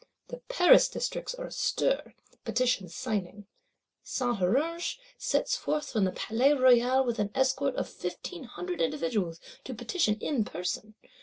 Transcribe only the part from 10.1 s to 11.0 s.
in person.